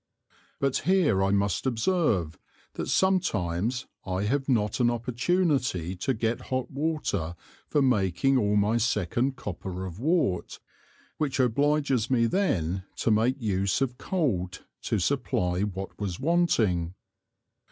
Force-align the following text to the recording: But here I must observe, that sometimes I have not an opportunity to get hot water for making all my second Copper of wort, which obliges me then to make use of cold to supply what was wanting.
But 0.59 0.77
here 0.77 1.23
I 1.23 1.29
must 1.29 1.67
observe, 1.67 2.39
that 2.73 2.87
sometimes 2.87 3.85
I 4.03 4.23
have 4.23 4.49
not 4.49 4.79
an 4.79 4.89
opportunity 4.89 5.95
to 5.97 6.15
get 6.15 6.41
hot 6.49 6.71
water 6.71 7.35
for 7.67 7.83
making 7.83 8.35
all 8.35 8.55
my 8.55 8.77
second 8.77 9.35
Copper 9.35 9.85
of 9.85 9.99
wort, 9.99 10.59
which 11.19 11.39
obliges 11.39 12.09
me 12.09 12.25
then 12.25 12.83
to 12.95 13.11
make 13.11 13.39
use 13.39 13.79
of 13.79 13.99
cold 13.99 14.63
to 14.85 14.97
supply 14.97 15.61
what 15.61 15.99
was 16.01 16.19
wanting. 16.19 16.95